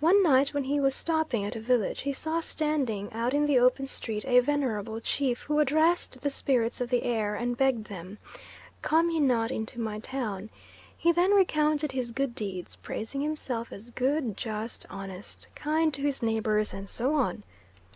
[0.00, 3.60] One night when he was stopping at a village, he saw standing out in the
[3.60, 8.18] open street a venerable chief who addressed the spirits of the air and begged them,
[8.80, 10.50] "Come ye not into my town;"
[10.98, 16.24] he then recounted his good deeds, praising himself as good, just, honest, kind to his
[16.24, 17.44] neighbours, and so on.